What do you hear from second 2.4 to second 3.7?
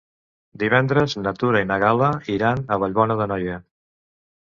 a Vallbona d'Anoia.